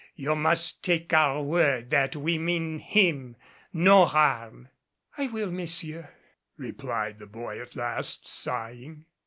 [0.15, 3.35] You must take our word that we mean him
[3.71, 4.69] no harm."
[5.15, 6.07] "I will, messieurs,"
[6.57, 9.05] replied the boy at last, sighing.